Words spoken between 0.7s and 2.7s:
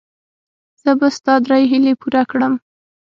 زه به ستا درې هیلې پوره کړم.